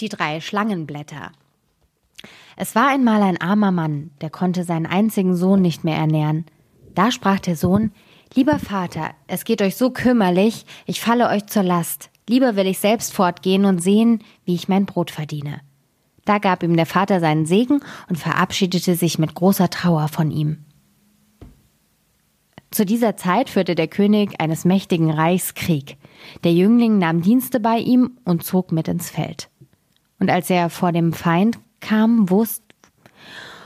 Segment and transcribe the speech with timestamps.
[0.00, 1.30] Die drei Schlangenblätter.
[2.56, 6.46] Es war einmal ein armer Mann, der konnte seinen einzigen Sohn nicht mehr ernähren.
[6.94, 7.92] Da sprach der Sohn,
[8.34, 12.10] Lieber Vater, es geht euch so kümmerlich, ich falle euch zur Last.
[12.28, 15.60] Lieber will ich selbst fortgehen und sehen, wie ich mein Brot verdiene.
[16.24, 20.64] Da gab ihm der Vater seinen Segen und verabschiedete sich mit großer Trauer von ihm.
[22.70, 25.96] Zu dieser Zeit führte der König eines mächtigen Reichs Krieg.
[26.42, 29.48] Der Jüngling nahm Dienste bei ihm und zog mit ins Feld.
[30.18, 32.64] Und als er vor dem Feind kam, wusste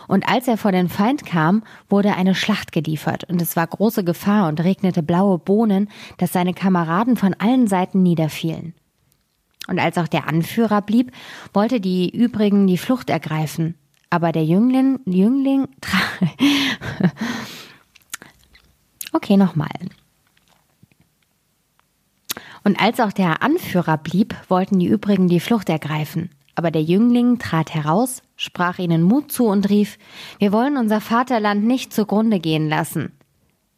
[0.09, 4.03] und als er vor den Feind kam, wurde eine Schlacht geliefert, und es war große
[4.03, 8.75] Gefahr und regnete blaue Bohnen, dass seine Kameraden von allen Seiten niederfielen.
[9.69, 11.13] Und als auch der Anführer blieb,
[11.53, 13.75] wollte die übrigen die Flucht ergreifen.
[14.09, 15.69] Aber der Jüngling, Jüngling,
[19.13, 19.69] okay, nochmal.
[22.65, 26.31] Und als auch der Anführer blieb, wollten die übrigen die Flucht ergreifen.
[26.59, 29.97] Aber der Jüngling trat heraus, sprach ihnen Mut zu und rief,
[30.41, 33.13] wir wollen unser Vaterland nicht zugrunde gehen lassen.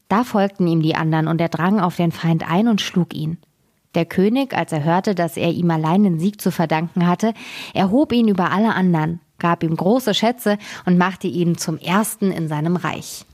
[0.09, 3.37] Da folgten ihm die anderen, und er drang auf den Feind ein und schlug ihn.
[3.95, 7.35] Der König, als er hörte, dass er ihm allein den Sieg zu verdanken hatte,
[7.75, 12.49] erhob ihn über alle anderen, gab ihm große Schätze und machte ihn zum Ersten in
[12.49, 13.27] seinem Reich.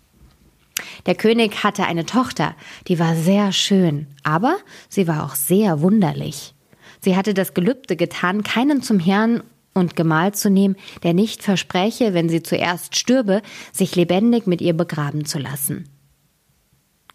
[1.06, 2.56] Der König hatte eine Tochter,
[2.88, 4.56] die war sehr schön, aber
[4.88, 6.55] sie war auch sehr wunderlich.
[7.00, 9.42] Sie hatte das Gelübde getan, keinen zum Herrn
[9.74, 14.72] und Gemahl zu nehmen, der nicht verspräche, wenn sie zuerst stürbe, sich lebendig mit ihr
[14.72, 15.88] begraben zu lassen.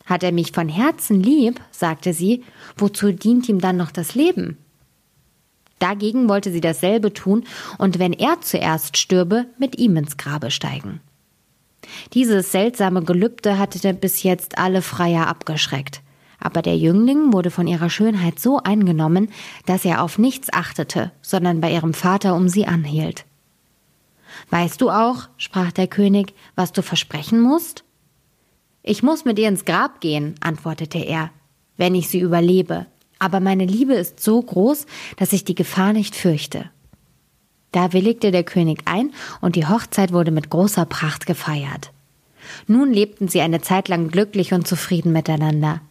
[0.06, 2.44] Hat er mich von Herzen lieb, sagte sie,
[2.78, 4.58] wozu dient ihm dann noch das Leben?
[5.80, 7.44] Dagegen wollte sie dasselbe tun
[7.78, 11.02] und wenn er zuerst stürbe, mit ihm ins Grabe steigen.
[12.14, 16.02] Dieses seltsame Gelübde hatte bis jetzt alle Freier abgeschreckt.
[16.42, 19.30] Aber der Jüngling wurde von ihrer Schönheit so eingenommen,
[19.68, 23.26] dass er auf nichts achtete, sondern bei ihrem Vater um sie anhielt.
[24.50, 27.84] Weißt du auch, sprach der König, was du versprechen musst?
[28.82, 31.30] Ich muss mit ihr ins Grab gehen, antwortete er,
[31.78, 32.88] wenn ich sie überlebe,
[33.20, 36.72] aber meine Liebe ist so groß, dass ich die Gefahr nicht fürchte.
[37.72, 39.12] Da willigte der König ein,
[39.42, 41.92] und die Hochzeit wurde mit großer Pracht gefeiert.
[42.68, 45.82] Nun lebten sie eine Zeit lang glücklich und zufrieden miteinander.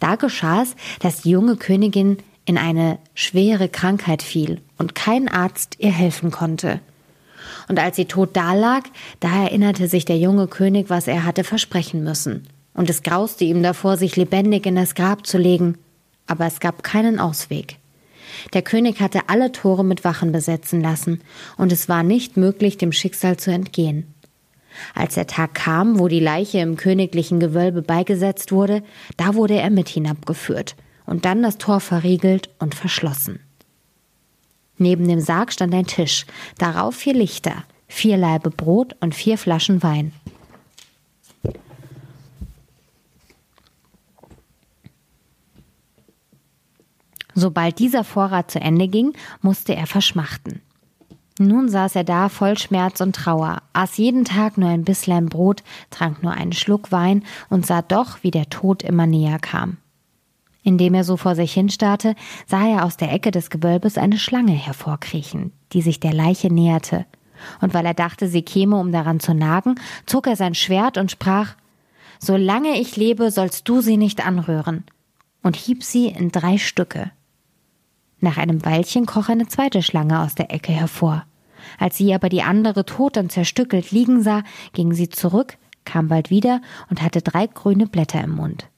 [0.00, 5.76] Da geschah es, dass die junge Königin in eine schwere Krankheit fiel und kein Arzt
[5.78, 6.80] ihr helfen konnte.
[7.68, 8.84] Und als sie tot dalag,
[9.20, 12.46] da erinnerte sich der junge König, was er hatte versprechen müssen.
[12.74, 15.78] Und es grauste ihm davor, sich lebendig in das Grab zu legen.
[16.26, 17.78] Aber es gab keinen Ausweg.
[18.52, 21.22] Der König hatte alle Tore mit Wachen besetzen lassen,
[21.56, 24.12] und es war nicht möglich, dem Schicksal zu entgehen.
[24.94, 28.82] Als der Tag kam, wo die Leiche im königlichen Gewölbe beigesetzt wurde,
[29.16, 30.76] da wurde er mit hinabgeführt
[31.06, 33.40] und dann das Tor verriegelt und verschlossen.
[34.78, 36.26] Neben dem Sarg stand ein Tisch,
[36.58, 40.12] darauf vier Lichter, vier Laibe Brot und vier Flaschen Wein.
[47.34, 50.62] Sobald dieser Vorrat zu Ende ging, musste er verschmachten.
[51.38, 55.62] Nun saß er da voll Schmerz und Trauer, aß jeden Tag nur ein Bisslein Brot,
[55.90, 59.76] trank nur einen Schluck Wein und sah doch, wie der Tod immer näher kam.
[60.62, 62.16] Indem er so vor sich hinstarrte,
[62.46, 67.04] sah er aus der Ecke des Gewölbes eine Schlange hervorkriechen, die sich der Leiche näherte.
[67.60, 69.74] Und weil er dachte, sie käme, um daran zu nagen,
[70.06, 71.54] zog er sein Schwert und sprach
[72.18, 74.84] Solange ich lebe, sollst du sie nicht anrühren,
[75.42, 77.10] und hieb sie in drei Stücke.
[78.20, 81.24] Nach einem Weilchen kroch eine zweite Schlange aus der Ecke hervor.
[81.78, 86.30] Als sie aber die andere tot und zerstückelt liegen sah, ging sie zurück, kam bald
[86.30, 88.68] wieder und hatte drei grüne Blätter im Mund.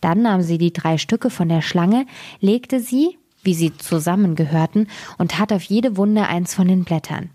[0.00, 2.06] Dann nahm sie die drei Stücke von der Schlange,
[2.40, 4.88] legte sie, wie sie zusammengehörten,
[5.18, 7.30] und tat auf jede Wunde eins von den Blättern.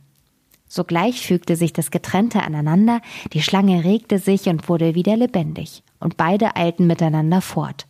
[0.68, 3.02] Sogleich fügte sich das Getrennte aneinander,
[3.34, 7.88] die Schlange regte sich und wurde wieder lebendig, und beide eilten miteinander fort.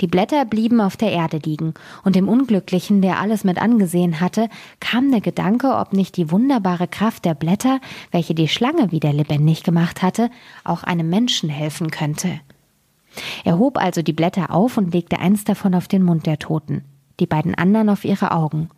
[0.00, 1.74] Die Blätter blieben auf der Erde liegen,
[2.04, 4.48] und dem Unglücklichen, der alles mit angesehen hatte,
[4.80, 7.80] kam der Gedanke, ob nicht die wunderbare Kraft der Blätter,
[8.10, 10.30] welche die Schlange wieder lebendig gemacht hatte,
[10.64, 12.40] auch einem Menschen helfen könnte.
[13.44, 16.84] Er hob also die Blätter auf und legte eins davon auf den Mund der Toten,
[17.20, 18.70] die beiden anderen auf ihre Augen.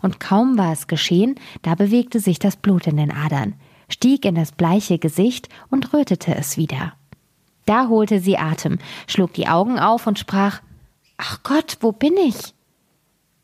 [0.00, 3.54] Und kaum war es geschehen, da bewegte sich das Blut in den Adern,
[3.88, 6.94] stieg in das bleiche Gesicht und rötete es wieder.
[7.66, 10.60] Da holte sie Atem, schlug die Augen auf und sprach
[11.16, 12.54] Ach Gott, wo bin ich?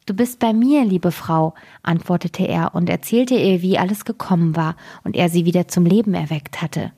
[0.07, 4.75] Du bist bei mir, liebe Frau, antwortete er und erzählte ihr, wie alles gekommen war
[5.05, 6.93] und er sie wieder zum Leben erweckt hatte.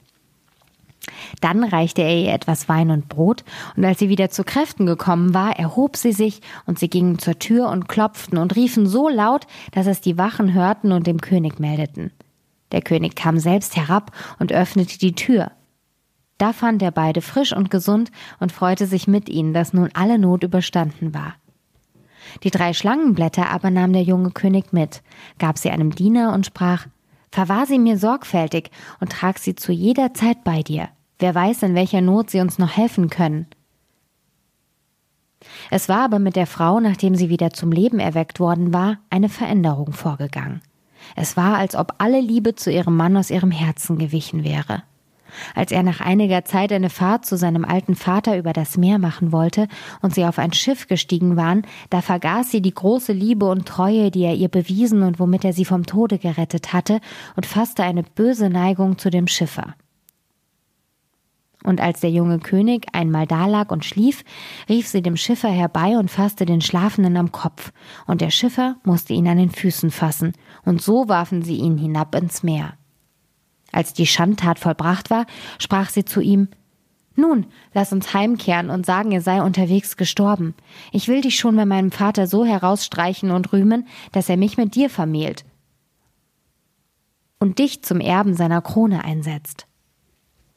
[1.40, 3.44] Dann reichte er ihr etwas Wein und Brot,
[3.76, 7.38] und als sie wieder zu Kräften gekommen war, erhob sie sich, und sie gingen zur
[7.38, 11.58] Tür und klopften und riefen so laut, dass es die Wachen hörten und dem König
[11.58, 12.12] meldeten.
[12.72, 15.50] Der König kam selbst herab und öffnete die Tür.
[16.40, 20.18] Da fand er beide frisch und gesund und freute sich mit ihnen, dass nun alle
[20.18, 21.34] Not überstanden war.
[22.44, 25.02] Die drei Schlangenblätter aber nahm der junge König mit,
[25.38, 26.86] gab sie einem Diener und sprach
[27.30, 28.70] Verwahr sie mir sorgfältig
[29.00, 30.88] und trag sie zu jeder Zeit bei dir.
[31.18, 33.46] Wer weiß, in welcher Not sie uns noch helfen können.
[35.70, 39.28] Es war aber mit der Frau, nachdem sie wieder zum Leben erweckt worden war, eine
[39.28, 40.62] Veränderung vorgegangen.
[41.16, 44.84] Es war, als ob alle Liebe zu ihrem Mann aus ihrem Herzen gewichen wäre.
[45.54, 49.32] Als er nach einiger Zeit eine Fahrt zu seinem alten Vater über das Meer machen
[49.32, 49.68] wollte
[50.02, 54.10] und sie auf ein Schiff gestiegen waren, da vergaß sie die große Liebe und Treue,
[54.10, 57.00] die er ihr bewiesen und womit er sie vom Tode gerettet hatte,
[57.36, 59.74] und fasste eine böse Neigung zu dem Schiffer.
[61.62, 64.24] Und als der junge König einmal dalag und schlief,
[64.68, 67.72] rief sie dem Schiffer herbei und fasste den Schlafenden am Kopf,
[68.06, 70.32] und der Schiffer musste ihn an den Füßen fassen,
[70.64, 72.74] und so warfen sie ihn hinab ins Meer.
[73.72, 75.26] Als die Schandtat vollbracht war,
[75.58, 76.48] sprach sie zu ihm
[77.16, 80.54] Nun, lass uns heimkehren und sagen, er sei unterwegs gestorben.
[80.92, 84.74] Ich will dich schon bei meinem Vater so herausstreichen und rühmen, dass er mich mit
[84.74, 85.44] dir vermählt
[87.40, 89.66] und dich zum Erben seiner Krone einsetzt.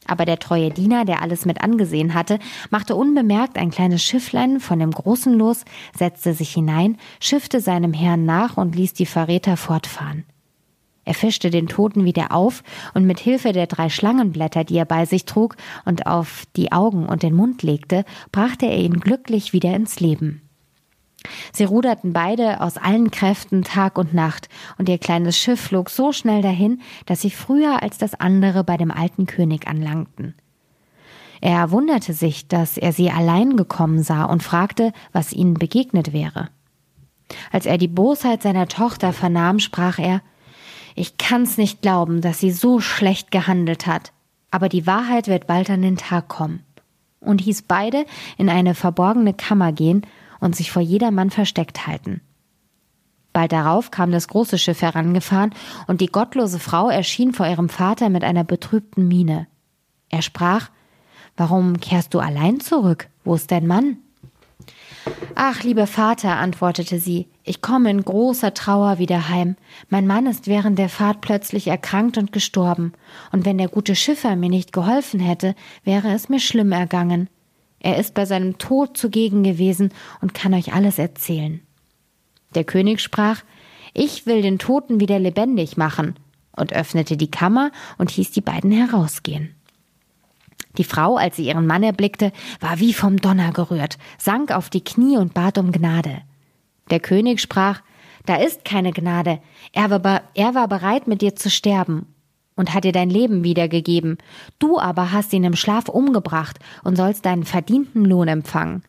[0.05, 2.39] Aber der treue Diener, der alles mit angesehen hatte,
[2.69, 5.63] machte unbemerkt ein kleines Schifflein von dem Großen los,
[5.97, 10.25] setzte sich hinein, schiffte seinem Herrn nach und ließ die Verräter fortfahren.
[11.05, 12.63] Er fischte den Toten wieder auf
[12.93, 15.55] und mit Hilfe der drei Schlangenblätter, die er bei sich trug
[15.85, 20.41] und auf die Augen und den Mund legte, brachte er ihn glücklich wieder ins Leben.
[21.53, 26.11] Sie ruderten beide aus allen Kräften Tag und Nacht, und ihr kleines Schiff flog so
[26.11, 30.35] schnell dahin, dass sie früher als das andere bei dem alten König anlangten.
[31.39, 36.49] Er wunderte sich, dass er sie allein gekommen sah und fragte, was ihnen begegnet wäre.
[37.51, 40.21] Als er die Bosheit seiner Tochter vernahm, sprach er
[40.95, 44.11] ich kann's nicht glauben, dass sie so schlecht gehandelt hat.
[44.51, 46.63] Aber die Wahrheit wird bald an den Tag kommen.
[47.19, 48.05] Und hieß beide
[48.37, 50.05] in eine verborgene Kammer gehen
[50.39, 52.21] und sich vor jedermann versteckt halten.
[53.31, 55.55] Bald darauf kam das große Schiff herangefahren,
[55.87, 59.47] und die gottlose Frau erschien vor ihrem Vater mit einer betrübten Miene.
[60.09, 60.69] Er sprach
[61.35, 63.09] Warum kehrst du allein zurück?
[63.23, 63.97] Wo ist dein Mann?
[65.33, 69.57] Ach, lieber Vater, antwortete sie, ich komme in großer Trauer wieder heim.
[69.89, 72.93] Mein Mann ist während der Fahrt plötzlich erkrankt und gestorben,
[73.31, 77.29] und wenn der gute Schiffer mir nicht geholfen hätte, wäre es mir schlimm ergangen.
[77.79, 79.91] Er ist bei seinem Tod zugegen gewesen
[80.21, 81.59] und kann euch alles erzählen.
[82.55, 83.43] Der König sprach,
[83.93, 86.15] ich will den Toten wieder lebendig machen,
[86.55, 89.55] und öffnete die Kammer und hieß die beiden herausgehen.
[90.77, 94.83] Die Frau, als sie ihren Mann erblickte, war wie vom Donner gerührt, sank auf die
[94.83, 96.21] Knie und bat um Gnade.
[96.89, 97.81] Der König sprach,
[98.25, 99.39] da ist keine Gnade,
[99.73, 102.07] er war, er war bereit, mit dir zu sterben
[102.55, 104.17] und hat dir dein Leben wiedergegeben.
[104.59, 108.83] Du aber hast ihn im Schlaf umgebracht und sollst deinen verdienten Lohn empfangen.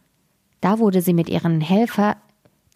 [0.60, 2.16] Da wurde sie mit ihren Helfer,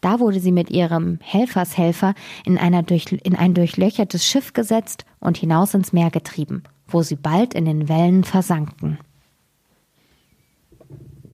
[0.00, 2.14] da wurde sie mit ihrem Helfershelfer
[2.44, 7.16] in, einer durch, in ein durchlöchertes Schiff gesetzt und hinaus ins Meer getrieben wo sie
[7.16, 8.98] bald in den Wellen versanken.